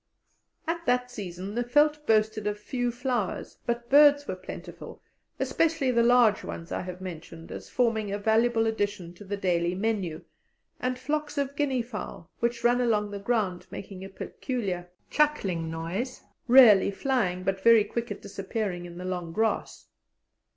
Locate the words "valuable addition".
8.17-9.13